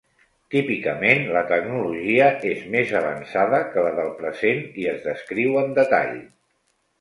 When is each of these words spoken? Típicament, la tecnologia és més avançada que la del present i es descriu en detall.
Típicament, 0.53 1.19
la 1.35 1.43
tecnologia 1.51 2.29
és 2.53 2.63
més 2.77 2.93
avançada 3.01 3.61
que 3.75 3.85
la 3.89 3.93
del 4.01 4.11
present 4.23 4.65
i 4.85 4.89
es 4.95 4.99
descriu 5.05 5.61
en 5.63 5.79
detall. 5.83 6.19